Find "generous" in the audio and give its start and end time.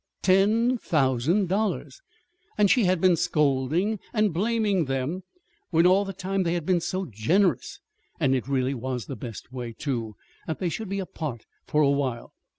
7.05-7.79